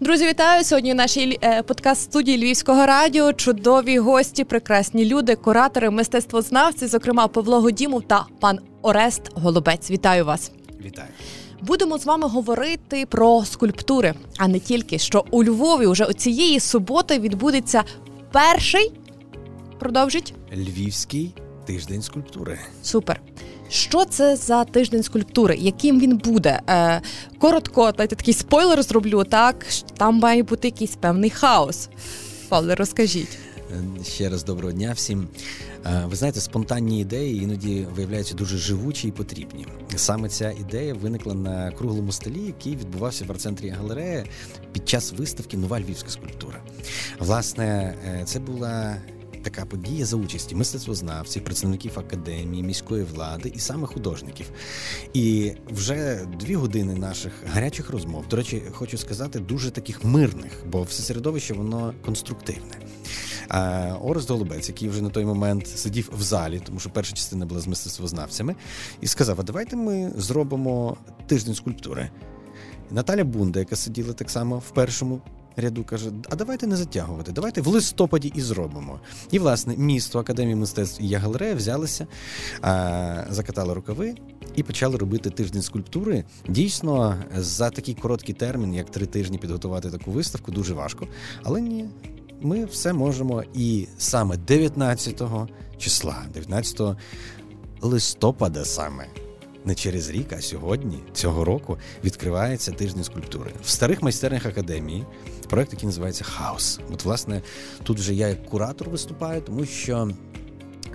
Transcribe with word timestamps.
Друзі, 0.00 0.26
вітаю 0.26 0.64
сьогодні. 0.64 0.92
в 0.92 0.96
нашій 0.96 1.38
е, 1.42 1.62
подкаст 1.62 2.02
студії 2.02 2.38
Львівського 2.38 2.86
радіо. 2.86 3.32
Чудові 3.32 3.98
гості, 3.98 4.44
прекрасні 4.44 5.04
люди, 5.04 5.36
куратори, 5.36 5.90
мистецтвознавці, 5.90 6.86
зокрема 6.86 7.28
Павло 7.28 7.60
Годімов 7.60 8.02
та 8.02 8.26
пан 8.40 8.58
Орест 8.82 9.22
Голубець. 9.34 9.90
Вітаю 9.90 10.24
вас! 10.24 10.50
Вітаю. 10.84 11.08
Будемо 11.62 11.98
з 11.98 12.06
вами 12.06 12.28
говорити 12.28 13.06
про 13.06 13.44
скульптури, 13.44 14.14
а 14.38 14.48
не 14.48 14.60
тільки 14.60 14.98
що 14.98 15.24
у 15.30 15.44
Львові 15.44 15.86
уже 15.86 16.12
цієї 16.12 16.60
суботи 16.60 17.18
відбудеться 17.18 17.84
перший. 18.32 18.92
Продовжить 19.78 20.34
Львівський 20.52 21.34
тиждень 21.66 22.02
скульптури. 22.02 22.58
Супер. 22.82 23.20
Що 23.68 24.04
це 24.04 24.36
за 24.36 24.64
тиждень 24.64 25.02
скульптури? 25.02 25.56
Яким 25.56 26.00
він 26.00 26.16
буде? 26.16 26.60
Е, 26.68 27.00
Коротко, 27.38 27.92
дайте 27.92 28.16
такий 28.16 28.34
спойлер 28.34 28.82
зроблю. 28.82 29.24
Так 29.24 29.66
там 29.96 30.14
має 30.14 30.42
бути 30.42 30.68
якийсь 30.68 30.96
певний 30.96 31.30
хаос. 31.30 31.88
Павле, 32.48 32.74
розкажіть. 32.74 33.38
Е, 33.72 34.04
ще 34.04 34.28
раз 34.28 34.44
доброго 34.44 34.72
дня 34.72 34.92
всім. 34.92 35.28
Е, 35.86 36.04
ви 36.06 36.16
знаєте, 36.16 36.40
спонтанні 36.40 37.00
ідеї 37.00 37.42
іноді 37.42 37.86
виявляються 37.94 38.34
дуже 38.34 38.58
живучі 38.58 39.08
і 39.08 39.12
потрібні. 39.12 39.66
Саме 39.96 40.28
ця 40.28 40.50
ідея 40.50 40.94
виникла 40.94 41.34
на 41.34 41.70
круглому 41.70 42.12
столі, 42.12 42.40
який 42.46 42.76
відбувався 42.76 43.24
в 43.24 43.30
арт-центрі 43.30 43.68
галереї 43.68 44.24
під 44.72 44.88
час 44.88 45.12
виставки 45.12 45.56
Нова 45.56 45.80
львівська 45.80 46.10
скульптура. 46.10 46.58
Власне, 47.18 47.94
це 48.24 48.38
була 48.38 48.96
така 49.46 49.64
подія 49.64 50.04
за 50.04 50.16
участі 50.16 50.54
мистецтвознавців, 50.54 51.44
представників 51.44 51.98
академії, 51.98 52.62
міської 52.62 53.04
влади 53.04 53.52
і 53.54 53.58
саме 53.58 53.86
художників. 53.86 54.50
І 55.14 55.52
вже 55.70 56.26
дві 56.40 56.54
години 56.54 56.94
наших 56.94 57.32
гарячих 57.46 57.90
розмов. 57.90 58.28
До 58.28 58.36
речі, 58.36 58.62
хочу 58.72 58.98
сказати, 58.98 59.38
дуже 59.38 59.70
таких 59.70 60.04
мирних, 60.04 60.52
бо 60.66 60.82
все 60.82 61.02
середовище 61.02 61.54
воно 61.54 61.94
конструктивне. 62.04 62.78
А 63.48 63.92
Орест 64.02 64.30
Голубець, 64.30 64.68
який 64.68 64.88
вже 64.88 65.02
на 65.02 65.10
той 65.10 65.24
момент 65.24 65.66
сидів 65.66 66.10
в 66.18 66.22
залі, 66.22 66.60
тому 66.64 66.80
що 66.80 66.90
перша 66.90 67.16
частина 67.16 67.46
була 67.46 67.60
з 67.60 67.66
мистецтвознавцями, 67.66 68.54
і 69.00 69.06
сказав: 69.06 69.40
А 69.40 69.42
давайте 69.42 69.76
ми 69.76 70.12
зробимо 70.16 70.96
тиждень 71.26 71.54
скульптури. 71.54 72.10
Наталя 72.90 73.24
Бунда, 73.24 73.58
яка 73.58 73.76
сиділа 73.76 74.12
так 74.12 74.30
само 74.30 74.58
в 74.58 74.70
першому 74.70 75.20
ряду 75.56 75.84
каже: 75.84 76.10
А 76.30 76.36
давайте 76.36 76.66
не 76.66 76.76
затягувати, 76.76 77.32
давайте 77.32 77.60
в 77.60 77.66
листопаді 77.66 78.32
і 78.34 78.40
зробимо. 78.40 79.00
І, 79.30 79.38
власне, 79.38 79.74
місто 79.76 80.18
Академії 80.18 80.56
мистецтв 80.56 81.02
і 81.02 81.14
галерея 81.14 81.54
взялися, 81.54 82.06
а, 82.62 83.24
закатали 83.30 83.74
рукави 83.74 84.14
і 84.56 84.62
почали 84.62 84.96
робити 84.96 85.30
тиждень 85.30 85.62
скульптури. 85.62 86.24
Дійсно, 86.48 87.16
за 87.36 87.70
такий 87.70 87.94
короткий 87.94 88.34
термін, 88.34 88.74
як 88.74 88.90
три 88.90 89.06
тижні, 89.06 89.38
підготувати 89.38 89.90
таку 89.90 90.10
виставку, 90.10 90.52
дуже 90.52 90.74
важко. 90.74 91.06
Але 91.42 91.60
ні, 91.60 91.88
ми 92.40 92.64
все 92.64 92.92
можемо. 92.92 93.44
І 93.54 93.88
саме 93.98 94.36
19 94.36 95.22
числа, 95.78 96.16
19 96.34 96.80
листопада 97.80 98.64
саме 98.64 99.06
не 99.66 99.74
через 99.74 100.10
рік, 100.10 100.32
а 100.32 100.40
сьогодні, 100.40 100.98
цього 101.12 101.44
року, 101.44 101.78
відкривається 102.04 102.72
тиждень 102.72 103.04
скульптури 103.04 103.50
в 103.64 103.68
старих 103.68 104.02
майстернях 104.02 104.46
академії. 104.46 105.04
Проект, 105.48 105.72
який 105.72 105.86
називається 105.86 106.24
Хаос. 106.24 106.80
От, 106.92 107.04
власне, 107.04 107.42
тут 107.82 107.98
вже 107.98 108.14
я 108.14 108.28
як 108.28 108.46
куратор 108.46 108.90
виступаю, 108.90 109.40
тому 109.40 109.66
що. 109.66 110.10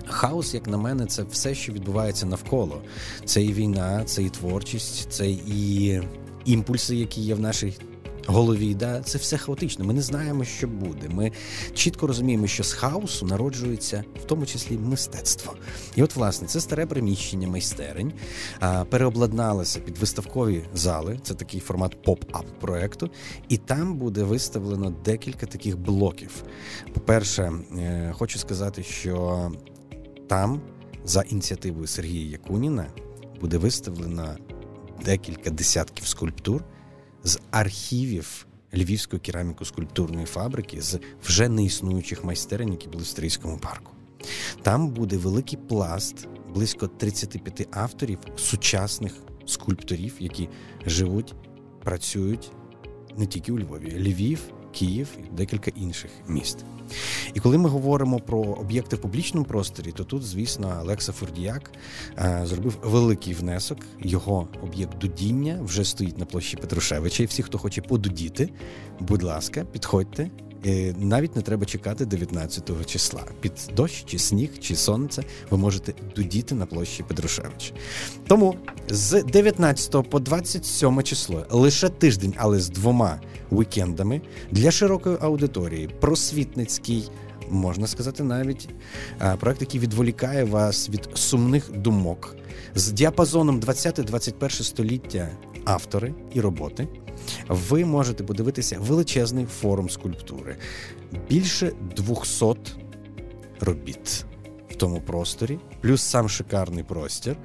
Хаос, 0.06 0.54
як 0.54 0.66
на 0.66 0.76
мене, 0.76 1.06
це 1.06 1.22
все, 1.22 1.54
що 1.54 1.72
відбувається 1.72 2.26
навколо. 2.26 2.82
Це 3.24 3.42
і 3.42 3.52
війна, 3.52 4.04
це 4.04 4.22
і 4.22 4.30
творчість, 4.30 5.12
це 5.12 5.30
і 5.30 6.00
імпульси, 6.44 6.96
які 6.96 7.20
є 7.20 7.34
в 7.34 7.40
нашій 7.40 7.74
голові, 8.26 8.74
да, 8.74 9.00
це 9.00 9.18
все 9.18 9.38
хаотично. 9.38 9.84
Ми 9.84 9.92
не 9.92 10.02
знаємо, 10.02 10.44
що 10.44 10.68
буде. 10.68 11.08
Ми 11.08 11.32
чітко 11.74 12.06
розуміємо, 12.06 12.46
що 12.46 12.64
з 12.64 12.72
хаосу 12.72 13.26
народжується 13.26 14.04
в 14.22 14.24
тому 14.24 14.46
числі 14.46 14.78
мистецтво. 14.78 15.54
І 15.96 16.02
от, 16.02 16.16
власне, 16.16 16.48
це 16.48 16.60
старе 16.60 16.86
приміщення 16.86 17.48
майстерень 17.48 18.12
переобладналося 18.88 19.80
під 19.80 19.98
виставкові 19.98 20.64
зали. 20.74 21.18
Це 21.22 21.34
такий 21.34 21.60
формат 21.60 21.96
pop-up 22.04 22.44
проекту, 22.60 23.10
і 23.48 23.56
там 23.56 23.94
буде 23.94 24.22
виставлено 24.22 24.94
декілька 25.04 25.46
таких 25.46 25.78
блоків. 25.78 26.44
По-перше, 26.94 27.52
е, 27.78 28.12
хочу 28.16 28.38
сказати, 28.38 28.82
що 28.82 29.50
там 30.28 30.60
за 31.04 31.22
ініціативою 31.22 31.86
Сергія 31.86 32.30
Якуніна 32.30 32.86
буде 33.40 33.58
виставлено 33.58 34.36
декілька 35.04 35.50
десятків 35.50 36.06
скульптур 36.06 36.64
з 37.24 37.38
архівів 37.50 38.46
Львівської 38.74 39.22
кераміко-скульптурної 39.22 40.26
фабрики 40.26 40.82
з 40.82 41.00
вже 41.24 41.48
неіснуючих 41.48 42.24
майстерень, 42.24 42.72
які 42.72 42.88
були 42.88 43.04
в 43.04 43.06
Стрийському 43.06 43.58
парку. 43.58 43.92
Там 44.62 44.88
буде 44.88 45.16
великий 45.16 45.58
пласт 45.68 46.28
близько 46.54 46.88
35 46.88 47.68
авторів 47.70 48.18
сучасних 48.36 49.14
скульпторів, 49.46 50.14
які 50.18 50.48
живуть, 50.86 51.34
працюють 51.84 52.52
не 53.16 53.26
тільки 53.26 53.52
у 53.52 53.58
Львові, 53.58 53.98
Львів, 53.98 54.40
Київ 54.72 55.08
і 55.18 55.36
декілька 55.36 55.70
інших 55.70 56.10
міст. 56.28 56.64
І 57.34 57.40
коли 57.40 57.58
ми 57.58 57.68
говоримо 57.68 58.18
про 58.18 58.38
об'єкти 58.38 58.96
в 58.96 58.98
публічному 58.98 59.46
просторі, 59.46 59.92
то 59.92 60.04
тут, 60.04 60.22
звісно, 60.22 60.78
Олекса 60.82 61.12
Фурдіяк 61.12 61.70
е, 62.18 62.40
зробив 62.44 62.78
великий 62.82 63.34
внесок. 63.34 63.78
Його 64.00 64.48
об'єкт 64.62 64.98
дудіння 64.98 65.58
вже 65.62 65.84
стоїть 65.84 66.18
на 66.18 66.24
площі 66.24 66.56
Петрушевича. 66.56 67.22
І 67.22 67.26
всі, 67.26 67.42
хто 67.42 67.58
хоче 67.58 67.82
подудіти, 67.82 68.50
будь 69.00 69.22
ласка, 69.22 69.64
підходьте. 69.72 70.30
І 70.64 70.92
навіть 70.98 71.36
не 71.36 71.42
треба 71.42 71.66
чекати 71.66 72.06
19 72.06 72.86
числа. 72.86 73.24
Під 73.40 73.52
дощ, 73.76 74.04
чи 74.06 74.18
сніг, 74.18 74.58
чи 74.60 74.76
сонце 74.76 75.22
ви 75.50 75.58
можете 75.58 75.94
дудіти 76.16 76.54
на 76.54 76.66
площі 76.66 77.02
Петрушевича. 77.02 77.74
Тому 78.26 78.56
з 78.88 79.22
19 79.22 80.10
по 80.10 80.20
27 80.20 81.02
число 81.02 81.46
лише 81.50 81.88
тиждень, 81.88 82.34
але 82.36 82.60
з 82.60 82.68
двома 82.68 83.20
вікендами 83.52 84.20
для 84.50 84.70
широкої 84.70 85.16
аудиторії, 85.20 85.90
просвітницький. 86.00 87.10
Можна 87.50 87.86
сказати, 87.86 88.22
навіть 88.22 88.68
проект, 89.40 89.60
який 89.60 89.80
відволікає 89.80 90.44
вас 90.44 90.90
від 90.90 91.08
сумних 91.14 91.70
думок 91.72 92.36
з 92.74 92.92
діапазоном 92.92 93.60
20-21 93.60 94.62
століття 94.62 95.28
автори 95.64 96.14
і 96.34 96.40
роботи. 96.40 96.88
Ви 97.48 97.84
можете 97.84 98.24
подивитися 98.24 98.78
величезний 98.80 99.46
форум 99.46 99.90
скульптури, 99.90 100.56
більше 101.28 101.72
200 101.96 102.46
робіт 103.60 104.24
в 104.70 104.76
тому 104.76 105.00
просторі, 105.00 105.58
плюс 105.80 106.02
сам 106.02 106.28
шикарний 106.28 106.84
простір. 106.84 107.36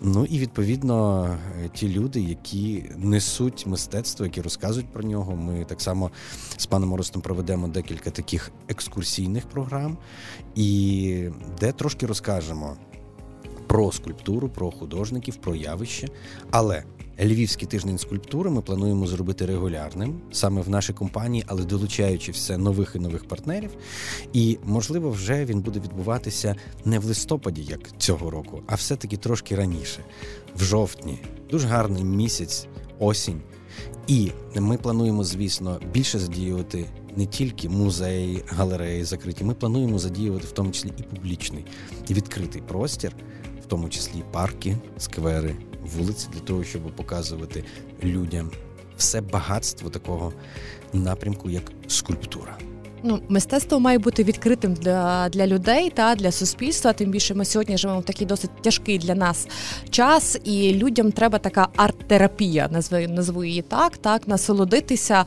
Ну 0.00 0.24
і 0.24 0.38
відповідно 0.38 1.28
ті 1.74 1.88
люди, 1.88 2.20
які 2.20 2.84
несуть 2.96 3.66
мистецтво, 3.66 4.26
які 4.26 4.40
розказують 4.40 4.92
про 4.92 5.02
нього. 5.02 5.36
Ми 5.36 5.64
так 5.64 5.80
само 5.80 6.10
з 6.56 6.66
паном 6.66 6.92
Орестом 6.92 7.22
проведемо 7.22 7.68
декілька 7.68 8.10
таких 8.10 8.50
екскурсійних 8.68 9.46
програм, 9.48 9.98
і 10.54 11.28
де 11.60 11.72
трошки 11.72 12.06
розкажемо. 12.06 12.76
Про 13.66 13.92
скульптуру, 13.92 14.48
про 14.48 14.70
художників, 14.70 15.36
про 15.36 15.54
явище. 15.54 16.08
Але 16.50 16.82
Львівський 17.20 17.68
тиждень 17.68 17.98
скульптури 17.98 18.50
ми 18.50 18.62
плануємо 18.62 19.06
зробити 19.06 19.46
регулярним 19.46 20.20
саме 20.32 20.60
в 20.60 20.68
нашій 20.68 20.92
компанії, 20.92 21.44
але 21.46 21.64
долучаючи 21.64 22.32
все 22.32 22.58
нових 22.58 22.92
і 22.94 22.98
нових 22.98 23.28
партнерів. 23.28 23.70
І 24.32 24.58
можливо, 24.64 25.10
вже 25.10 25.44
він 25.44 25.60
буде 25.60 25.80
відбуватися 25.80 26.56
не 26.84 26.98
в 26.98 27.04
листопаді, 27.04 27.62
як 27.62 27.98
цього 27.98 28.30
року, 28.30 28.62
а 28.66 28.74
все-таки 28.74 29.16
трошки 29.16 29.56
раніше, 29.56 30.04
в 30.56 30.62
жовтні. 30.62 31.18
Дуже 31.50 31.68
гарний 31.68 32.04
місяць, 32.04 32.66
осінь. 32.98 33.40
І 34.06 34.30
ми 34.54 34.76
плануємо, 34.76 35.24
звісно, 35.24 35.80
більше 35.92 36.18
задіювати 36.18 36.86
не 37.16 37.26
тільки 37.26 37.68
музеї, 37.68 38.42
галереї 38.48 39.04
закриті. 39.04 39.44
Ми 39.44 39.54
плануємо 39.54 39.98
задіювати 39.98 40.46
в 40.46 40.52
тому 40.52 40.70
числі 40.70 40.92
і 40.98 41.02
публічний 41.02 41.64
і 42.08 42.14
відкритий 42.14 42.62
простір, 42.62 43.12
тому 43.68 43.88
числі 43.88 44.22
парки, 44.32 44.76
сквери 44.98 45.54
вулиці 45.96 46.28
для 46.32 46.40
того, 46.40 46.64
щоб 46.64 46.82
показувати 46.82 47.64
людям 48.02 48.50
все 48.96 49.20
багатство 49.20 49.90
такого 49.90 50.32
напрямку, 50.92 51.50
як 51.50 51.72
скульптура. 51.86 52.58
Ну, 53.02 53.20
мистецтво 53.28 53.80
має 53.80 53.98
бути 53.98 54.24
відкритим 54.24 54.74
для 54.74 55.28
для 55.28 55.46
людей 55.46 55.90
та 55.90 56.14
для 56.14 56.32
суспільства. 56.32 56.92
Тим 56.92 57.10
більше 57.10 57.34
ми 57.34 57.44
сьогодні 57.44 57.78
живемо 57.78 58.00
в 58.00 58.04
такий 58.04 58.26
досить 58.26 58.50
тяжкий 58.62 58.98
для 58.98 59.14
нас 59.14 59.48
час, 59.90 60.38
і 60.44 60.74
людям 60.74 61.12
треба 61.12 61.38
така 61.38 61.68
арт-терапія, 61.76 62.68
назву, 62.72 62.98
назву 62.98 63.44
її 63.44 63.62
так, 63.62 63.96
так, 63.96 64.28
насолодитися. 64.28 65.24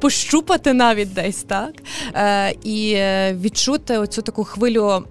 Пощупати 0.00 0.72
навіть 0.72 1.14
десь 1.14 1.42
так 1.42 1.72
е, 2.14 2.54
і 2.64 2.92
е, 2.96 3.36
відчути 3.40 3.98
оцю 3.98 4.22
таку 4.22 4.44
хвилю 4.44 5.04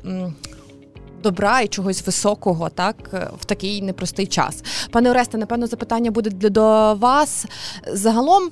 добра 1.21 1.61
і 1.61 1.67
чогось 1.67 2.05
високого, 2.05 2.69
так 2.69 2.95
в 3.39 3.45
такий 3.45 3.81
непростий 3.81 4.27
час. 4.27 4.63
Пане 4.91 5.09
Оресте, 5.11 5.37
напевно, 5.37 5.67
запитання 5.67 6.11
буде 6.11 6.49
до 6.49 6.95
вас 6.95 7.45
загалом. 7.93 8.49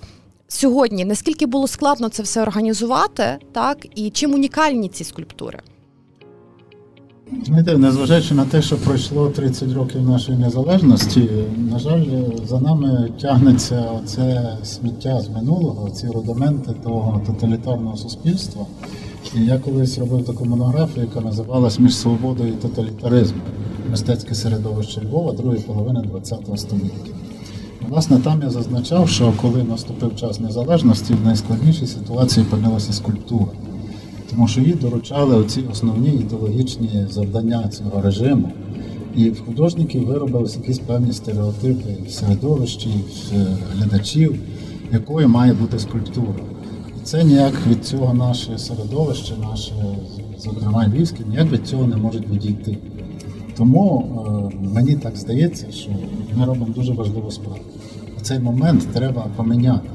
сьогодні 0.48 1.06
наскільки 1.06 1.45
було 1.45 1.68
складно 1.68 2.10
це 2.10 2.24
все 2.24 2.42
організувати, 2.42 3.38
так 3.51 3.86
і 3.95 4.10
чим 4.10 4.33
унікальні 4.33 4.89
ці 4.89 5.04
скульптури? 5.04 5.60
Знаєте, 7.45 7.77
незважаючи 7.77 8.33
на 8.33 8.45
те, 8.45 8.62
що 8.62 8.77
пройшло 8.77 9.30
30 9.30 9.74
років 9.74 10.01
нашої 10.01 10.38
незалежності, 10.38 11.30
на 11.72 11.80
жаль, 11.80 12.06
за 12.45 12.60
нами 12.60 13.12
тягнеться 13.22 13.92
оце 14.04 14.57
сміття 14.63 15.22
з 15.22 15.30
минулого, 15.30 15.89
ці 15.89 16.07
рудименти 16.07 16.72
того 16.83 17.22
тоталітарного 17.27 17.98
суспільства. 17.98 18.65
Я 19.36 19.58
колись 19.58 19.98
робив 19.98 20.26
таку 20.26 20.46
монографію, 20.46 21.06
яка 21.06 21.22
називалась 21.22 21.80
Між 21.80 21.96
свободою 21.96 22.50
і 22.50 22.56
тоталітаризмом. 22.56 23.42
Мистецьке 23.92 24.36
середовище 24.36 25.02
Львова 25.02 25.34
другої 25.34 25.60
половини 25.60 26.00
ХХ 26.00 26.58
століття. 26.58 27.12
Власне, 27.90 28.18
там 28.18 28.42
я 28.42 28.50
зазначав, 28.50 29.10
що 29.10 29.34
коли 29.42 29.64
наступив 29.64 30.16
час 30.16 30.40
незалежності, 30.40 31.14
в 31.14 31.26
найскладнішій 31.26 31.88
ситуації 31.88 32.46
опинилася 32.46 32.94
скульптура 32.94 33.52
тому 34.30 34.48
що 34.48 34.62
їй 34.62 34.74
доручали 34.74 35.36
оці 35.36 35.64
основні 35.72 36.10
ідеологічні 36.10 36.90
завдання 37.10 37.68
цього 37.68 38.02
режиму. 38.02 38.52
І 39.16 39.30
в 39.30 39.46
художників 39.46 40.06
виробилися 40.06 40.60
якісь 40.60 40.80
певні 40.80 41.14
стереотипи 41.14 41.90
в 42.08 42.12
середовищі, 42.12 42.90
в 42.90 43.34
глядачів, 43.78 44.40
якою 44.92 45.30
має 45.30 45.54
бути 45.54 45.80
скульптура. 45.80 46.34
Це 47.10 47.24
ніяк 47.24 47.54
від 47.68 47.86
цього 47.86 48.14
наше 48.14 48.58
середовище, 48.58 49.34
наше, 49.42 49.74
зокрема 50.40 50.88
львівське, 50.88 51.24
ніяк 51.24 51.52
від 51.52 51.68
цього 51.68 51.88
не 51.88 51.96
може 51.96 52.20
відійти. 52.20 52.78
Тому 53.58 54.06
е, 54.54 54.58
мені 54.74 54.96
так 54.96 55.18
здається, 55.18 55.72
що 55.72 55.92
ми 56.36 56.46
робимо 56.46 56.74
дуже 56.76 56.94
важливу 56.94 57.32
справу. 57.32 57.60
Цей 58.22 58.40
момент 58.40 58.88
треба 58.94 59.28
поміняти. 59.36 59.90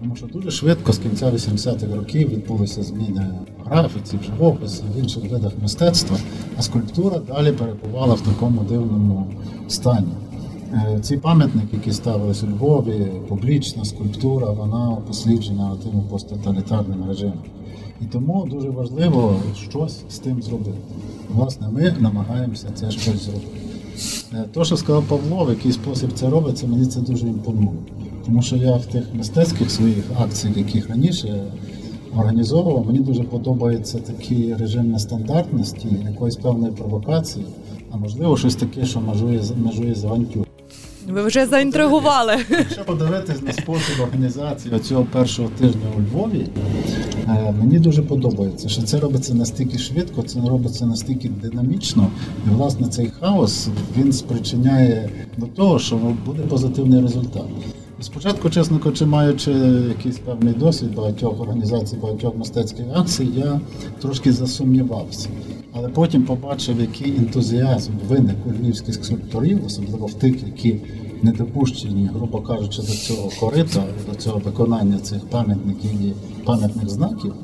Тому 0.00 0.16
що 0.16 0.26
дуже 0.26 0.50
швидко 0.50 0.92
з 0.92 0.98
кінця 0.98 1.30
80-х 1.30 1.96
років 1.96 2.28
відбулися 2.28 2.82
зміни 2.82 3.28
в 3.64 3.68
графіці, 3.68 4.16
в 4.16 4.22
живописі, 4.22 4.82
в 4.96 4.98
інших 4.98 5.30
видах 5.30 5.52
мистецтва, 5.62 6.16
а 6.58 6.62
скульптура 6.62 7.18
далі 7.18 7.52
перебувала 7.52 8.14
в 8.14 8.20
такому 8.20 8.60
дивному 8.62 9.26
стані. 9.68 10.12
Е, 10.74 10.98
ці 11.00 11.16
пам'ятники, 11.16 11.68
які 11.72 11.92
ставились 11.92 12.42
у 12.42 12.46
Львові, 12.46 13.06
публічна 13.28 13.84
скульптура, 13.84 14.50
вона 14.50 14.96
посліджена 15.06 15.76
тими 15.84 16.02
посттоталітарним 16.10 17.08
режимом. 17.08 17.38
І 18.00 18.04
тому 18.04 18.46
дуже 18.50 18.70
важливо 18.70 19.36
щось 19.70 20.02
з 20.10 20.18
тим 20.18 20.42
зробити. 20.42 20.78
Власне, 21.34 21.68
ми 21.72 21.94
намагаємося 22.00 22.68
це 22.74 22.90
щось 22.90 23.24
зробити. 23.24 23.46
Е, 24.32 24.44
то, 24.52 24.64
що 24.64 24.76
сказав 24.76 25.04
Павло, 25.04 25.44
в 25.44 25.48
який 25.48 25.72
спосіб 25.72 26.10
це 26.14 26.30
робиться, 26.30 26.66
мені 26.66 26.86
це 26.86 27.00
дуже 27.00 27.26
імпонує. 27.26 27.78
Тому 28.26 28.42
що 28.42 28.56
я 28.56 28.76
в 28.76 28.86
тих 28.86 29.04
мистецьких 29.14 29.70
своїх 29.70 30.04
акціях, 30.18 30.56
яких 30.56 30.88
раніше 30.88 31.44
організовував, 32.16 32.86
мені 32.86 32.98
дуже 32.98 33.22
подобається 33.22 33.98
такий 33.98 34.54
режим 34.54 34.90
нестандартності, 34.90 35.88
якоїсь 36.10 36.36
певної 36.36 36.72
провокації, 36.72 37.46
а 37.90 37.96
можливо 37.96 38.36
щось 38.36 38.56
таке, 38.56 38.84
що 38.86 39.00
межує 39.00 39.40
межує 39.64 39.94
з 39.94 40.04
авантюр. 40.04 40.43
Ви 41.14 41.22
вже 41.22 41.46
заінтригували. 41.46 42.32
Якщо 42.50 42.84
подивитись 42.84 43.42
на 43.42 43.52
спосіб 43.52 44.00
організації 44.02 44.78
цього 44.78 45.04
першого 45.04 45.48
тижня 45.48 45.86
у 45.98 46.00
Львові, 46.00 46.46
е, 47.28 47.54
мені 47.58 47.78
дуже 47.78 48.02
подобається, 48.02 48.68
що 48.68 48.82
це 48.82 49.00
робиться 49.00 49.34
настільки 49.34 49.78
швидко, 49.78 50.22
це 50.22 50.40
робиться 50.40 50.86
настільки 50.86 51.28
динамічно, 51.28 52.10
і 52.46 52.54
власне 52.54 52.88
цей 52.88 53.10
хаос 53.20 53.68
він 53.98 54.12
спричиняє 54.12 55.10
до 55.36 55.46
того, 55.46 55.78
що 55.78 55.96
буде 56.26 56.42
позитивний 56.42 57.02
результат. 57.02 57.46
Спочатку, 58.00 58.50
чесно 58.50 58.78
кажучи, 58.78 59.06
маючи 59.06 59.50
якийсь 59.88 60.18
певний 60.18 60.54
досвід 60.54 60.94
багатьох 60.94 61.40
організацій, 61.40 61.96
багатьох 62.02 62.36
мистецьких 62.36 62.86
акцій, 62.94 63.28
я 63.36 63.60
трошки 64.00 64.32
засумнівався. 64.32 65.28
Але 65.72 65.88
потім 65.88 66.22
побачив, 66.22 66.80
який 66.80 67.16
ентузіазм 67.16 67.92
виник 68.08 68.36
у 68.46 68.50
львівських 68.50 68.94
скульпторів, 68.94 69.66
особливо 69.66 70.06
в 70.06 70.14
тих, 70.14 70.34
які 70.46 70.76
не 71.24 71.32
допущені, 71.32 72.10
грубо 72.14 72.40
кажучи, 72.40 72.82
до 72.82 72.88
цього 72.88 73.30
корита, 73.40 73.84
до 74.10 74.14
цього 74.14 74.38
виконання 74.38 74.98
цих 74.98 75.26
пам'ятників 75.26 75.90
і 76.02 76.12
пам'ятних 76.44 76.88
знаків. 76.88 77.34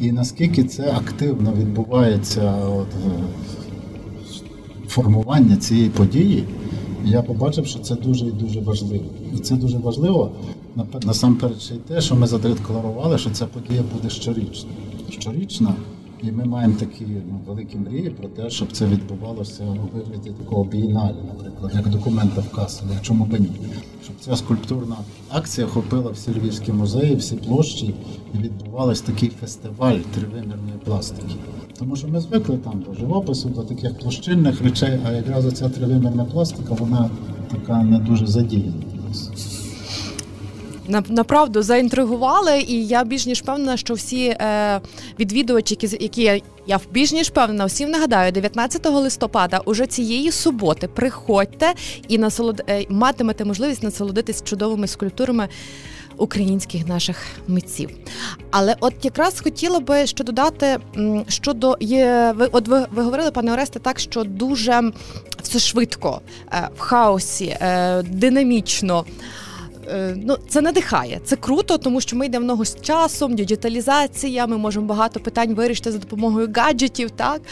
І 0.00 0.12
наскільки 0.12 0.64
це 0.64 0.92
активно 0.92 1.52
відбувається 1.52 2.54
от, 2.66 2.88
формування 4.88 5.56
цієї 5.56 5.88
події 5.88 6.44
я 7.04 7.22
побачив, 7.22 7.66
що 7.66 7.78
це 7.78 7.94
дуже 7.94 8.26
і 8.26 8.30
дуже 8.30 8.60
важливо. 8.60 9.04
І 9.34 9.38
це 9.38 9.54
дуже 9.54 9.78
важливо 9.78 10.30
насамперед 11.04 11.60
ще 11.60 11.74
й 11.74 11.78
те, 11.78 12.00
що 12.00 12.14
ми 12.14 12.26
задекларували, 12.26 13.18
що 13.18 13.30
ця 13.30 13.46
подія 13.46 13.82
буде 13.94 14.10
щорічна. 14.10 14.70
Щорічна, 15.10 15.74
і 16.22 16.32
ми 16.32 16.44
маємо 16.44 16.74
такі 16.74 17.04
ну, 17.04 17.40
великі 17.46 17.78
мрії 17.78 18.10
про 18.10 18.28
те, 18.28 18.50
щоб 18.50 18.72
це 18.72 18.86
відбувалося 18.86 19.64
у 19.64 19.96
вигляді 19.96 20.30
такого 20.30 20.64
бієналі, 20.64 21.16
наприклад, 21.28 21.72
як 21.74 21.88
документа 21.88 22.40
в 22.40 22.56
Касселі, 22.56 22.88
чому 23.02 23.24
би 23.24 23.38
ні. 23.38 23.50
Щоб 24.04 24.16
ця 24.20 24.36
скульптурна 24.36 24.96
акція 25.28 25.66
охопила 25.66 26.10
всі 26.10 26.30
львівські 26.30 26.72
музеї, 26.72 27.16
всі 27.16 27.36
площі, 27.36 27.94
і 28.34 28.38
відбувався 28.38 29.04
такий 29.04 29.28
фестиваль 29.28 29.98
тривимірної 30.14 30.78
пластики. 30.84 31.34
Тому 31.78 31.96
що 31.96 32.08
ми 32.08 32.20
звикли 32.20 32.56
там 32.56 32.84
до 32.86 32.94
живопису, 32.94 33.48
до 33.48 33.62
таких 33.62 33.98
площинних 33.98 34.62
речей, 34.62 35.00
а 35.06 35.12
якраз 35.12 35.52
ця 35.52 35.68
тривимірна 35.68 36.24
пластика, 36.24 36.74
вона 36.74 37.10
така 37.50 37.82
не 37.82 37.98
дуже 37.98 38.26
задіяна. 38.26 38.95
Направду 40.88 41.62
заінтригували, 41.62 42.60
і 42.60 42.86
я 42.86 43.04
більш 43.04 43.26
ніж 43.26 43.40
певна, 43.40 43.76
що 43.76 43.94
всі 43.94 44.26
е, 44.26 44.80
відвідувачі, 45.18 45.78
які 45.80 46.04
які 46.04 46.42
я, 46.66 46.80
більш 46.90 47.12
ніж 47.12 47.30
певна, 47.30 47.64
всім 47.64 47.90
нагадаю, 47.90 48.32
19 48.32 48.86
листопада, 48.86 49.60
уже 49.64 49.86
цієї 49.86 50.32
суботи, 50.32 50.88
приходьте 50.88 51.72
і 52.08 52.18
насолод... 52.18 52.62
Е, 52.68 52.84
матимете 52.88 53.44
можливість 53.44 53.82
насолодитись 53.82 54.42
чудовими 54.42 54.86
скульптурами 54.86 55.48
українських 56.16 56.88
наших 56.88 57.16
митців. 57.48 57.90
Але 58.50 58.76
от 58.80 58.94
якраз 59.02 59.40
хотіла 59.40 59.80
би 59.80 60.06
ще 60.06 60.24
додати 60.24 60.78
щодо 61.28 61.76
є, 61.80 62.34
ви 62.36 62.48
от 62.52 62.68
ви, 62.68 62.86
ви 62.90 63.02
говорили, 63.02 63.30
пане 63.30 63.52
Оресте, 63.52 63.78
так 63.78 63.98
що 63.98 64.24
дуже 64.24 64.82
все 65.42 65.58
швидко, 65.58 66.20
е, 66.52 66.68
в 66.76 66.80
хаосі, 66.80 67.56
е, 67.60 68.02
динамічно. 68.02 69.04
Е, 69.90 70.14
ну, 70.16 70.36
це 70.48 70.60
надихає, 70.60 71.20
це 71.24 71.36
круто, 71.36 71.78
тому 71.78 72.00
що 72.00 72.16
ми 72.16 72.26
йдемо 72.26 72.64
з 72.64 72.80
часом, 72.80 73.34
діджиталізація, 73.34 74.46
ми 74.46 74.58
можемо 74.58 74.86
багато 74.86 75.20
питань 75.20 75.54
вирішити 75.54 75.92
за 75.92 75.98
допомогою 75.98 76.52
гаджетів, 76.56 77.10
так. 77.10 77.42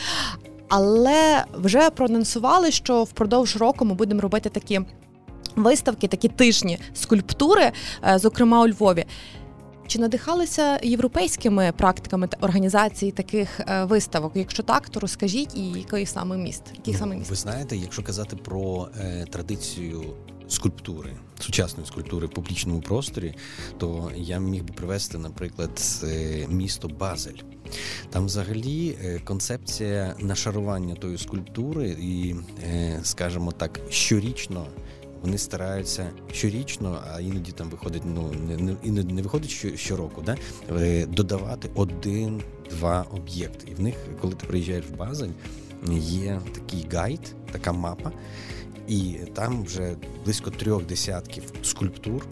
Але 0.69 1.45
вже 1.55 1.91
проанонсували, 1.91 2.71
що 2.71 3.03
впродовж 3.03 3.57
року 3.57 3.85
ми 3.85 3.95
будемо 3.95 4.21
робити 4.21 4.49
такі 4.49 4.81
виставки, 5.57 6.09
такі 6.09 6.29
тижні 6.29 6.79
скульптури, 6.95 7.73
е, 8.09 8.19
зокрема 8.19 8.63
у 8.63 8.69
Львові. 8.69 9.05
Чи 9.87 9.99
надихалися 9.99 10.79
європейськими 10.83 11.73
практиками 11.77 12.29
організації 12.41 13.13
таких 13.13 13.61
е, 13.61 13.85
виставок? 13.85 14.33
Якщо 14.35 14.63
так, 14.63 14.89
то 14.89 15.01
розкажіть 15.01 15.57
і 15.57 15.61
який 15.61 16.07
саме 16.07 16.37
міст? 16.37 16.63
Який 16.75 16.95
саме 16.95 17.17
міст? 17.17 17.31
Ви 17.31 17.37
знаєте, 17.37 17.77
якщо 17.77 18.03
казати 18.03 18.37
про 18.37 18.89
е, 19.01 19.27
традицію 19.31 20.05
скульптури, 20.49 21.11
сучасної 21.41 21.87
скульптури 21.87 22.27
в 22.27 22.31
публічному 22.31 22.81
просторі, 22.81 23.35
то 23.79 24.11
я 24.17 24.39
міг 24.39 24.65
би 24.65 24.75
привести, 24.75 25.19
наприклад, 25.19 25.81
е, 26.05 26.47
місто 26.49 26.89
Базель. 26.89 27.39
Там, 28.11 28.27
взагалі, 28.27 28.97
е, 29.05 29.21
концепція 29.25 30.15
нашарування 30.21 30.95
тої 30.95 31.19
скульптури, 31.19 31.89
і, 31.89 32.35
скажімо 33.03 33.53
так, 33.53 33.81
щорічно 33.91 34.67
вони 35.25 35.39
стараються 35.39 36.11
щорічно, 36.33 37.03
а 37.13 37.21
іноді 37.21 37.53
там 37.53 37.71
виходить, 37.71 38.03
ну 38.15 38.33
не 38.59 38.77
іноді 38.83 39.15
не 39.15 39.23
виходить 39.23 39.51
що, 39.51 39.77
щороку, 39.77 40.23
да? 40.23 40.37
Е, 40.81 41.07
додавати 41.07 41.71
один-два 41.75 43.07
об'єкти. 43.11 43.67
І 43.71 43.75
в 43.75 43.81
них, 43.81 43.95
коли 44.21 44.35
ти 44.35 44.47
приїжджаєш 44.47 44.85
в 44.87 44.97
Базель, 44.97 45.31
є 45.99 46.41
такий 46.55 46.87
гайд, 46.93 47.35
така 47.53 47.73
мапа, 47.73 48.13
і 48.89 49.17
там 49.35 49.65
вже 49.65 49.97
близько 50.25 50.51
трьох 50.51 50.87
десятків 50.87 51.45
скульптур. 51.63 52.27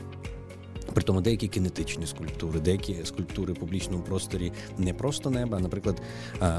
При 0.95 1.03
тому 1.03 1.21
деякі 1.21 1.49
кінетичні 1.49 2.07
скульптури, 2.07 2.61
деякі 2.61 2.97
скульптури 3.05 3.53
в 3.53 3.57
публічному 3.57 4.03
просторі 4.03 4.53
не 4.79 4.95
просто 4.95 5.31
неба, 5.31 5.57
а 5.57 5.61
наприклад, 5.61 6.03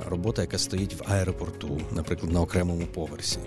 робота, 0.09 0.41
яка 0.41 0.57
стоїть 0.57 0.93
в 0.93 1.11
аеропорту, 1.11 1.81
наприклад, 1.91 2.31
на 2.31 2.41
окремому 2.41 2.85
поверсі. 2.85 3.39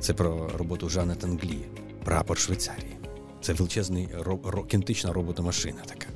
Це 0.00 0.14
про 0.14 0.50
роботу 0.58 0.88
Жана 0.88 1.14
Танглі 1.14 1.58
прапор 2.04 2.38
Швейцарії. 2.38 2.96
Це 3.40 3.52
величезний 3.52 4.06
ро- 4.06 4.40
ро- 4.40 4.66
кінетична 4.66 5.12
робота-машина 5.12 5.80
така. 5.86 6.06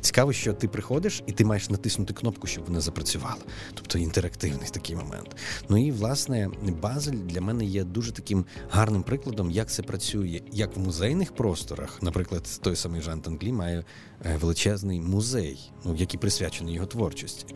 Цікаво, 0.00 0.32
що 0.32 0.52
ти 0.52 0.68
приходиш 0.68 1.22
і 1.26 1.32
ти 1.32 1.44
маєш 1.44 1.70
натиснути 1.70 2.14
кнопку, 2.14 2.46
щоб 2.46 2.64
вона 2.64 2.80
запрацювала. 2.80 3.36
Тобто 3.74 3.98
інтерактивний 3.98 4.68
такий 4.70 4.96
момент. 4.96 5.36
Ну 5.68 5.86
і 5.86 5.90
власне 5.90 6.50
Базель 6.82 7.12
для 7.12 7.40
мене 7.40 7.64
є 7.64 7.84
дуже 7.84 8.12
таким 8.12 8.44
гарним 8.70 9.02
прикладом, 9.02 9.50
як 9.50 9.70
це 9.70 9.82
працює, 9.82 10.40
як 10.52 10.76
в 10.76 10.80
музейних 10.80 11.34
просторах. 11.34 12.02
Наприклад, 12.02 12.60
той 12.62 12.76
самий 12.76 13.00
Жан 13.00 13.20
Танглі 13.20 13.52
має 13.52 13.84
е, 14.24 14.36
величезний 14.40 15.00
музей, 15.00 15.72
ну 15.84 15.94
який 15.96 16.20
присвячений 16.20 16.74
його 16.74 16.86
творчості, 16.86 17.54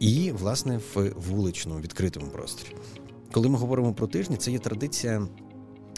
і 0.00 0.32
власне 0.32 0.80
в 0.94 1.12
вуличному 1.28 1.80
відкритому 1.80 2.26
просторі. 2.26 2.76
Коли 3.32 3.48
ми 3.48 3.58
говоримо 3.58 3.94
про 3.94 4.06
тижні, 4.06 4.36
це 4.36 4.50
є 4.50 4.58
традиція. 4.58 5.28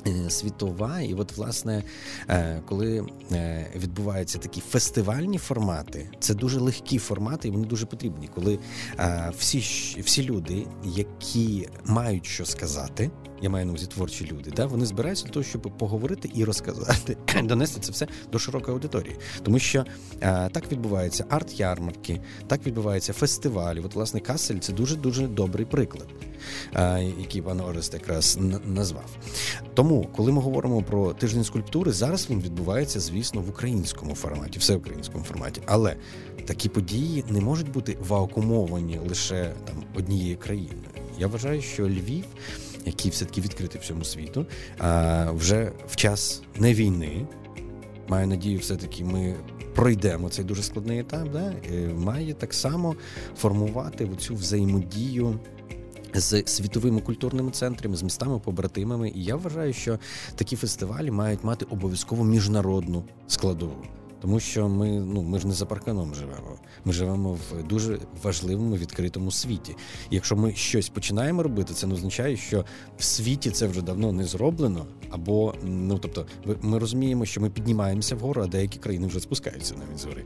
Е, 0.07 0.31
світова, 0.31 1.01
і 1.01 1.15
от, 1.15 1.37
власне, 1.37 1.83
е, 2.29 2.63
коли 2.67 3.05
е, 3.33 3.67
відбуваються 3.77 4.39
такі 4.39 4.61
фестивальні 4.61 5.39
формати, 5.39 6.11
це 6.21 6.35
дуже 6.35 6.61
легкі 6.61 6.99
формати, 6.99 7.49
і 7.49 7.51
вони 7.51 7.67
дуже 7.67 7.87
потрібні. 7.87 8.29
Коли 8.35 8.59
всі 9.39 9.59
всі 10.03 10.23
люди, 10.23 10.67
які 10.85 11.69
мають 11.85 12.27
що 12.27 12.45
сказати, 12.45 13.11
я 13.43 13.51
маю 13.51 13.67
на 13.67 13.73
увазі 13.73 13.87
творчі 13.87 14.29
люди, 14.33 14.51
да, 14.57 14.67
вони 14.67 14.87
збираються 14.87 15.25
для 15.25 15.33
того, 15.33 15.45
щоб 15.45 15.63
поговорити 15.63 16.31
і 16.35 16.45
розказати, 16.45 17.17
донести 17.43 17.81
це 17.81 17.93
все 17.93 18.07
до 18.33 18.39
широкої 18.39 18.75
аудиторії. 18.75 19.17
Тому 19.43 19.59
що 19.59 19.85
а, 20.21 20.49
так 20.49 20.73
відбуваються 20.73 21.25
арт-ярмарки, 21.31 22.21
так 22.47 22.67
відбуваються 22.67 23.13
фестивалі. 23.13 23.81
От, 23.81 23.95
власне, 23.95 24.21
Касель 24.21 24.59
це 24.59 24.73
дуже 24.73 24.97
дуже 24.97 25.27
добрий 25.27 25.67
приклад, 25.67 26.09
а, 26.73 26.99
який 26.99 27.43
пан 27.43 27.61
Орест 27.61 27.95
якраз 27.95 28.39
назвав. 28.65 29.17
Тому, 29.75 30.09
коли 30.17 30.33
ми 30.33 30.41
говоримо 30.41 30.83
про 30.83 31.13
тиждень 31.13 31.45
скульптури, 31.45 31.93
зараз 31.93 32.31
він 32.31 32.41
відбувається, 32.41 33.01
звісно, 33.01 33.41
в 33.41 33.49
українському 33.49 34.15
форматі, 34.15 34.59
все 34.59 34.75
в 34.75 34.79
українському 34.79 35.25
форматі. 35.25 35.61
Але 35.67 35.97
такі 36.45 36.69
події 36.69 37.25
не 37.29 37.41
можуть 37.41 37.73
бути 37.73 37.99
вакуумовані 38.09 39.01
лише 39.09 39.53
там 39.65 39.85
однією 39.95 40.37
країною. 40.37 40.92
Я 41.23 41.29
вважаю, 41.29 41.63
що 41.63 41.89
Львів 41.89 42.25
який 42.87 43.11
все-таки 43.11 43.41
відкритий 43.41 43.81
всьому 43.81 44.05
світу. 44.05 44.47
Вже 45.35 45.73
в 45.89 45.97
час 45.97 46.43
не 46.57 46.75
війни. 46.75 47.27
Маю 48.09 48.27
надію, 48.27 48.59
все-таки 48.59 49.05
ми 49.05 49.35
пройдемо 49.75 50.29
цей 50.29 50.45
дуже 50.45 50.63
складний 50.63 50.99
етап. 50.99 51.29
Да? 51.33 51.55
Має 51.95 52.35
так 52.35 52.55
само 52.55 52.97
формувати 53.37 54.09
цю 54.19 54.35
взаємодію. 54.35 55.41
З 56.15 56.43
світовими 56.47 57.01
культурними 57.01 57.51
центрами, 57.51 57.97
з 57.97 58.03
містами 58.03 58.39
побратимами, 58.39 59.13
і 59.15 59.25
я 59.25 59.37
вважаю, 59.37 59.73
що 59.73 59.99
такі 60.35 60.57
фестивалі 60.57 61.11
мають 61.11 61.45
мати 61.45 61.65
обов'язково 61.71 62.25
міжнародну 62.25 63.05
складову. 63.27 63.85
Тому 64.23 64.41
що 64.41 64.69
ми 64.69 64.89
ну 64.89 65.23
ми 65.23 65.39
ж 65.39 65.47
не 65.47 65.55
за 65.55 65.67
парканом 65.67 66.15
живемо. 66.15 66.59
Ми 66.85 66.93
живемо 66.93 67.33
в 67.33 67.63
дуже 67.69 67.99
важливому 68.23 68.77
відкритому 68.77 69.31
світі. 69.31 69.77
І 70.11 70.15
якщо 70.15 70.37
ми 70.37 70.55
щось 70.55 70.89
починаємо 70.89 71.43
робити, 71.43 71.75
це 71.75 71.87
не 71.87 71.95
означає, 71.95 72.37
що 72.37 72.65
в 72.99 73.05
світі 73.05 73.51
це 73.51 73.67
вже 73.67 73.83
давно 73.83 74.13
не 74.13 74.25
зроблено. 74.25 74.87
Або 75.11 75.55
ну 75.65 75.99
тобто, 75.99 76.27
ми 76.63 76.79
розуміємо, 76.79 77.25
що 77.25 77.41
ми 77.41 77.51
піднімаємося 77.51 78.17
вгору, 78.17 78.43
а 78.43 78.47
деякі 78.47 78.79
країни 78.79 79.07
вже 79.07 79.21
спускаються 79.21 79.75
навіть 79.75 80.01
з. 80.01 80.25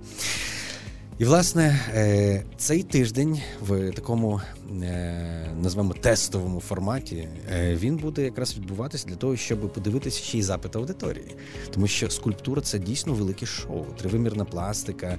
І, 1.18 1.24
власне, 1.24 1.80
е, 1.94 2.44
цей 2.56 2.82
тиждень 2.82 3.40
в 3.60 3.92
такому 3.92 4.40
е, 4.82 5.50
назвемо 5.62 5.94
тестовому 5.94 6.60
форматі 6.60 7.28
е, 7.52 7.76
він 7.76 7.96
буде 7.96 8.22
якраз 8.22 8.56
відбуватися 8.56 9.08
для 9.08 9.16
того, 9.16 9.36
щоб 9.36 9.72
подивитися 9.72 10.22
ще 10.22 10.38
й 10.38 10.42
запит 10.42 10.76
аудиторії, 10.76 11.34
тому 11.74 11.86
що 11.86 12.10
скульптура 12.10 12.62
це 12.62 12.78
дійсно 12.78 13.14
велике 13.14 13.46
шоу, 13.46 13.84
тривимірна 13.96 14.44
пластика, 14.44 15.18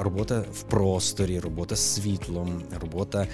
робота 0.00 0.44
в 0.52 0.62
просторі, 0.62 1.38
робота 1.38 1.76
з 1.76 1.94
світлом, 1.94 2.62
робота 2.80 3.26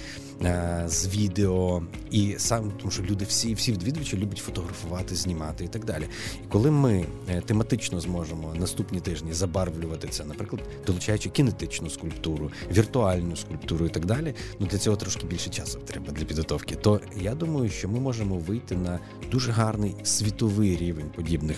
з 0.85 1.07
відео, 1.07 1.83
і 2.11 2.35
сам 2.37 2.71
тому, 2.77 2.91
що 2.91 3.03
люди 3.03 3.25
всі 3.25 3.53
всі 3.53 3.71
відвідувачі 3.71 4.17
люблять 4.17 4.37
фотографувати, 4.37 5.15
знімати 5.15 5.63
і 5.63 5.67
так 5.67 5.85
далі. 5.85 6.03
І 6.43 6.47
коли 6.47 6.71
ми 6.71 7.05
тематично 7.45 7.99
зможемо 7.99 8.53
наступні 8.55 8.99
тижні 8.99 9.33
забарвлювати 9.33 10.07
це, 10.07 10.25
наприклад, 10.25 10.61
долучаючи 10.85 11.29
кінетичну 11.29 11.78
фізичну 11.79 11.89
скульптуру, 11.89 12.51
віртуальну 12.71 13.35
скульптуру 13.35 13.85
і 13.85 13.89
так 13.89 14.05
далі. 14.05 14.33
Ну 14.59 14.67
для 14.67 14.77
цього 14.77 14.97
трошки 14.97 15.25
більше 15.27 15.49
часу 15.49 15.79
треба 15.85 16.11
для 16.11 16.25
підготовки. 16.25 16.75
То 16.75 17.01
я 17.21 17.35
думаю, 17.35 17.69
що 17.69 17.89
ми 17.89 17.99
можемо 17.99 18.37
вийти 18.37 18.75
на 18.75 18.99
дуже 19.31 19.51
гарний 19.51 19.95
світовий 20.03 20.77
рівень 20.77 21.09
подібних 21.15 21.57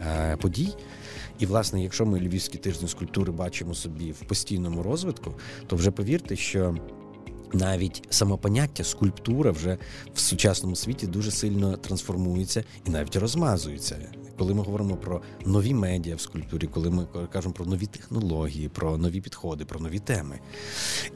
е, 0.00 0.36
подій. 0.36 0.74
І, 1.38 1.46
власне, 1.46 1.82
якщо 1.82 2.06
ми 2.06 2.20
львівський 2.20 2.60
тиждень 2.60 2.88
скульптури 2.88 3.32
бачимо 3.32 3.74
собі 3.74 4.12
в 4.12 4.20
постійному 4.28 4.82
розвитку, 4.82 5.34
то 5.66 5.76
вже 5.76 5.90
повірте, 5.90 6.36
що. 6.36 6.76
Навіть 7.52 8.02
самопоняття 8.10 8.84
скульптура 8.84 9.50
вже 9.50 9.78
в 10.14 10.20
сучасному 10.20 10.76
світі 10.76 11.06
дуже 11.06 11.30
сильно 11.30 11.76
трансформується 11.76 12.64
і 12.86 12.90
навіть 12.90 13.16
розмазується 13.16 13.96
коли 14.38 14.54
ми 14.54 14.62
говоримо 14.62 14.96
про 14.96 15.20
нові 15.44 15.74
медіа 15.74 16.16
в 16.16 16.20
скульптурі, 16.20 16.66
коли 16.66 16.90
ми 16.90 17.06
кажемо 17.32 17.54
про 17.54 17.66
нові 17.66 17.86
технології, 17.86 18.68
про 18.68 18.98
нові 18.98 19.20
підходи, 19.20 19.64
про 19.64 19.80
нові 19.80 19.98
теми. 19.98 20.38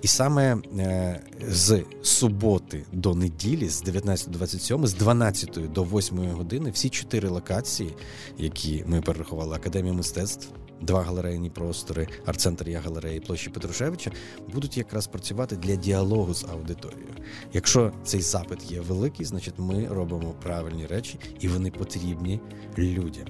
І 0.02 0.06
саме 0.06 0.56
е, 0.78 1.20
з 1.48 1.82
суботи 2.02 2.84
до 2.92 3.14
неділі, 3.14 3.68
з 3.68 3.82
19 3.82 4.30
до 4.30 4.38
27, 4.38 4.86
з 4.86 4.94
12 4.94 5.72
до 5.72 5.84
8 5.84 6.18
години, 6.18 6.70
всі 6.70 6.88
чотири 6.88 7.28
локації, 7.28 7.94
які 8.38 8.84
ми 8.86 9.00
перерахували, 9.00 9.56
Академія 9.56 9.94
мистецтв 9.94 10.48
два 10.80 11.02
галерейні 11.02 11.50
простори, 11.50 12.06
арт-центр 12.26 12.68
Я 12.68 12.80
галереї 12.80 13.20
площі 13.20 13.50
Петрушевича, 13.50 14.10
будуть 14.52 14.76
якраз 14.76 15.06
працювати 15.06 15.56
для 15.56 15.76
діалогу 15.76 16.34
з 16.34 16.44
аудиторією. 16.44 17.14
Якщо 17.52 17.92
цей 18.04 18.20
запит 18.20 18.70
є 18.70 18.80
великий, 18.80 19.26
значить 19.26 19.54
ми 19.58 19.88
робимо 19.88 20.34
правильні 20.42 20.86
речі 20.86 21.18
і 21.40 21.48
вони 21.48 21.70
потрібні 21.70 22.40
людям. 22.78 23.26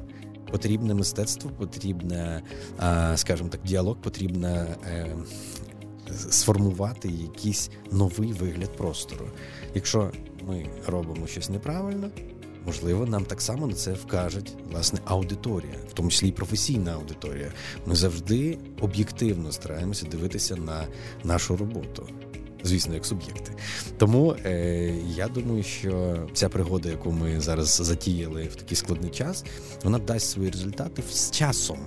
Потрібне 0.50 0.94
мистецтво, 0.94 1.50
потрібне, 1.58 2.42
скажімо 3.14 3.48
так, 3.48 3.60
діалог, 3.62 3.96
потрібно 3.96 4.48
е, 4.48 5.16
сформувати 6.30 7.08
якийсь 7.08 7.70
новий 7.90 8.32
вигляд 8.32 8.76
простору. 8.76 9.26
Якщо 9.74 10.10
ми 10.48 10.66
робимо 10.86 11.26
щось 11.26 11.48
неправильно, 11.48 12.10
Можливо, 12.70 13.06
нам 13.06 13.24
так 13.24 13.40
само 13.40 13.66
на 13.66 13.74
це 13.74 13.92
вкажуть 13.92 14.52
власне 14.70 15.00
аудиторія, 15.04 15.74
в 15.90 15.92
тому 15.92 16.10
числі 16.10 16.28
і 16.28 16.32
професійна 16.32 16.92
аудиторія. 16.92 17.52
Ми 17.86 17.94
завжди 17.94 18.58
об'єктивно 18.80 19.52
стараємося 19.52 20.06
дивитися 20.06 20.56
на 20.56 20.86
нашу 21.24 21.56
роботу. 21.56 22.06
Звісно, 22.62 22.94
як 22.94 23.06
суб'єкти. 23.06 23.52
Тому 23.98 24.36
е, 24.44 24.94
я 25.16 25.28
думаю, 25.28 25.62
що 25.62 26.18
ця 26.32 26.48
пригода, 26.48 26.88
яку 26.88 27.12
ми 27.12 27.40
зараз 27.40 27.68
затіяли 27.68 28.44
в 28.44 28.56
такий 28.56 28.76
складний 28.76 29.10
час, 29.10 29.44
вона 29.84 29.98
дасть 29.98 30.30
свої 30.30 30.50
результати 30.50 31.02
з 31.10 31.30
часом. 31.30 31.78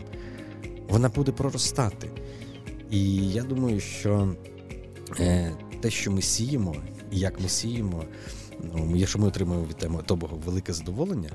Вона 0.89 1.09
буде 1.09 1.31
проростати. 1.31 2.09
І 2.91 3.29
я 3.29 3.43
думаю, 3.43 3.79
що 3.79 4.35
е, 5.19 5.51
те, 5.81 5.89
що 5.89 6.11
ми 6.11 6.21
сіємо, 6.21 6.75
і 7.11 7.19
як 7.19 7.41
ми 7.41 7.49
сіємо. 7.49 8.05
Ну, 8.63 8.95
Якщо 8.95 9.19
ми 9.19 9.27
отримуємо 9.27 9.65
від 9.65 9.75
теми 9.75 9.99
того 10.05 10.29
велике 10.45 10.73
задоволення, 10.73 11.29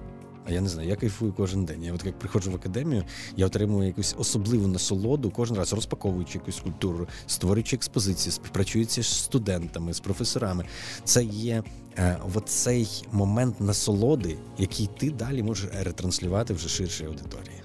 а 0.47 0.53
я 0.53 0.61
не 0.61 0.69
знаю, 0.69 0.89
я 0.89 0.97
кайфую 0.97 1.33
кожен 1.33 1.65
день. 1.65 1.85
Я 1.85 1.93
от 1.95 2.05
як 2.05 2.19
приходжу 2.19 2.51
в 2.51 2.55
академію, 2.55 3.05
я 3.37 3.47
отримую 3.47 3.87
якусь 3.87 4.15
особливу 4.19 4.67
насолоду 4.67 5.31
кожен 5.31 5.57
раз, 5.57 5.73
розпаковуючи 5.73 6.39
якусь 6.39 6.61
культуру, 6.61 7.09
створюючи 7.27 7.77
експозиції, 7.77 8.33
співпрацюючи 8.33 9.03
з 9.03 9.07
студентами, 9.07 9.95
з 9.95 10.01
професорами. 10.01 10.65
Це 11.05 11.25
є 11.25 11.63
е, 11.97 12.19
оцей 12.35 12.89
момент 13.13 13.61
насолоди, 13.61 14.37
який 14.59 14.89
ти 14.99 15.11
далі 15.11 15.43
можеш 15.43 15.71
ретранслювати 15.83 16.55
вже 16.55 16.69
ширшій 16.69 17.05
аудиторії. 17.05 17.63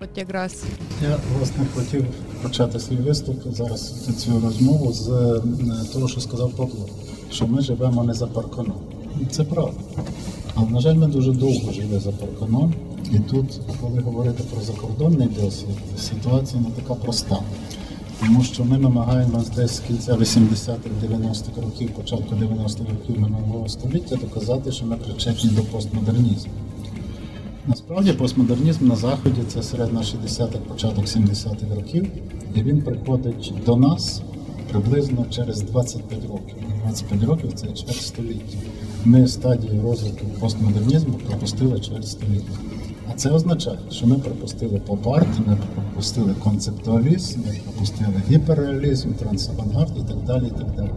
От 0.00 0.18
якраз 0.18 0.64
я 1.02 1.18
власне 1.38 1.66
хотів 1.74 2.06
почати 2.42 2.80
свій 2.80 2.96
виступ 2.96 3.54
зараз 3.54 4.06
цю 4.18 4.40
розмову 4.40 4.92
з 4.92 5.08
е, 5.08 5.92
того, 5.92 6.08
що 6.08 6.20
сказав 6.20 6.56
Павло 6.56 6.88
що 7.32 7.46
ми 7.46 7.60
живемо 7.60 8.04
не 8.04 8.14
за 8.14 8.26
парканом. 8.26 8.91
Це 9.30 9.44
правда. 9.44 9.80
Але, 10.54 10.70
на 10.70 10.80
жаль, 10.80 10.94
ми 10.94 11.06
дуже 11.06 11.32
довго 11.32 11.72
жили 11.72 12.00
за 12.00 12.12
парканом. 12.12 12.74
І 13.12 13.18
тут, 13.18 13.60
коли 13.80 14.00
говорити 14.00 14.42
про 14.52 14.62
закордонний 14.62 15.28
досвід, 15.28 15.76
ситуація 15.98 16.62
не 16.62 16.70
така 16.70 16.94
проста. 16.94 17.38
Тому 18.20 18.44
що 18.44 18.64
ми 18.64 18.78
намагаємося 18.78 19.50
десь 19.56 19.76
з 19.76 19.80
кінця 19.80 20.12
80-х, 20.12 21.06
90-х 21.06 21.62
років, 21.62 21.90
початку 21.90 22.34
90-х 22.34 22.90
років 22.90 23.20
минулого 23.20 23.68
століття 23.68 24.16
доказати, 24.16 24.72
що 24.72 24.86
ми 24.86 24.96
причетні 24.96 25.50
до 25.50 25.62
постмодернізму. 25.62 26.52
Насправді 27.66 28.12
постмодернізм 28.12 28.88
на 28.88 28.96
Заході 28.96 29.40
це 29.48 29.62
середина 29.62 30.00
60-х, 30.00 30.58
початок 30.68 31.04
70-х 31.04 31.74
років, 31.74 32.06
і 32.54 32.62
він 32.62 32.82
приходить 32.82 33.52
до 33.66 33.76
нас 33.76 34.22
приблизно 34.70 35.26
через 35.30 35.62
25 35.62 36.22
років. 36.22 36.56
25 36.84 37.24
років 37.24 37.52
це 37.52 37.66
чверть 37.66 38.02
століття. 38.02 38.58
Ми 39.04 39.28
стадії 39.28 39.80
розвитку 39.84 40.26
постмодернізму 40.40 41.12
пропустили 41.28 41.80
чверть 41.80 42.08
століття. 42.08 42.52
А 43.10 43.14
це 43.14 43.30
означає, 43.30 43.78
що 43.90 44.06
ми 44.06 44.14
пропустили 44.14 44.80
поп-арт, 44.88 45.38
ми 45.46 45.58
пропустили 45.74 46.34
концептуалізм, 46.44 47.40
ми 47.40 47.58
пропустили 47.64 48.22
гіперреалізм, 48.30 49.12
трансавангард 49.12 49.92
і 49.96 50.08
так 50.08 50.24
далі. 50.26 50.46
і 50.46 50.58
так 50.58 50.74
далі. 50.76 50.90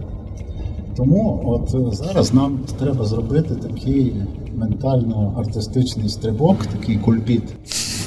Тому 0.96 1.42
от 1.46 1.96
зараз 1.96 2.34
нам 2.34 2.60
треба 2.80 3.06
зробити 3.06 3.56
такий 3.56 4.14
ментально-артистичний 4.58 6.10
стрибок, 6.10 6.66
такий 6.66 6.98
кульбіт, 6.98 7.44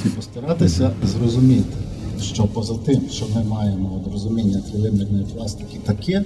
і 0.05 0.09
постаратися 0.09 0.91
зрозуміти, 1.03 1.77
що 2.21 2.43
поза 2.43 2.73
тим, 2.85 3.01
що 3.09 3.25
ми 3.35 3.43
маємо 3.43 4.01
от 4.01 4.13
розуміння 4.13 4.61
тривимірної 4.71 5.25
пластики 5.35 5.79
таке, 5.85 6.23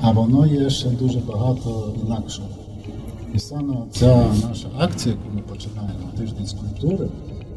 а 0.00 0.10
воно 0.10 0.46
є 0.46 0.70
ще 0.70 0.88
дуже 0.88 1.18
багато 1.18 1.94
інакшого. 2.06 2.48
І 3.36 3.38
ця 3.38 3.62
наша 4.48 4.68
акція, 4.78 5.14
яку 5.14 5.36
ми 5.36 5.40
починаємо 5.40 6.08
тиждень 6.18 6.46
скульптури, 6.46 7.08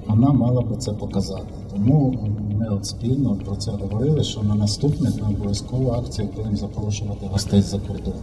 вона 0.07 0.31
мала 0.31 0.61
би 0.61 0.75
це 0.75 0.91
показати. 0.91 1.53
Тому 1.71 2.15
ми 2.59 2.67
от 2.67 2.85
спільно 2.85 3.37
про 3.45 3.55
це 3.55 3.71
говорили, 3.71 4.23
що 4.23 4.43
на 4.43 4.55
наступних 4.55 5.21
на 5.21 5.29
обов'язкову 5.29 5.91
акцію 5.91 6.29
будемо 6.35 6.55
запрошувати 6.55 7.25
гостей 7.25 7.61
з-за 7.61 7.79
кордону. 7.79 8.15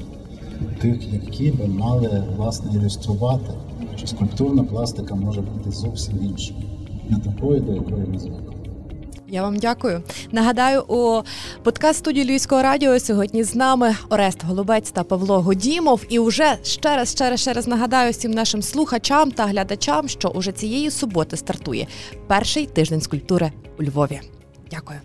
Тих, 0.81 1.13
які 1.13 1.51
би 1.51 1.67
мали 1.67 2.25
власне 2.37 2.71
ілюструвати, 2.75 3.53
що 3.97 4.07
скульптурна 4.07 4.65
пластика 4.65 5.15
може 5.15 5.41
бути 5.41 5.71
зовсім 5.71 6.25
іншою, 6.25 6.59
не 7.09 7.19
такою, 7.19 7.61
до 7.61 7.73
якої 7.73 8.07
ми 8.07 8.19
звикли. 8.19 8.56
Я 9.29 9.43
вам 9.43 9.57
дякую. 9.57 10.03
Нагадаю, 10.33 10.83
у 10.83 11.23
подкаст 11.63 11.99
студії 11.99 12.27
Львівського 12.27 12.63
радіо 12.63 13.01
сьогодні 13.01 13.45
з 13.45 13.55
нами 13.55 13.97
Орест 14.09 14.45
Голубець 14.45 14.91
та 14.91 15.05
Павло 15.05 15.41
Годімов. 15.41 16.05
І 16.09 16.19
вже 16.19 16.57
ще 16.63 16.97
раз, 16.97 17.11
ще 17.11 17.31
раз, 17.31 17.41
ще 17.41 17.53
раз 17.53 17.67
нагадаю 17.67 18.13
всім 18.13 18.31
нашим 18.31 18.63
слухачам 18.63 19.31
та 19.31 19.47
глядачам, 19.47 20.09
що 20.09 20.29
уже 20.29 20.53
цієї 20.53 20.91
суботи 20.91 21.37
стартує 21.37 21.87
перший 22.27 22.67
тиждень 22.67 23.01
скульптури 23.01 23.53
у 23.79 23.83
Львові. 23.83 24.21
Дякую. 24.71 25.01